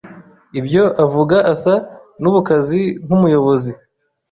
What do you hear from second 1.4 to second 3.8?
asa n'ubukazi nk'umuyobozi.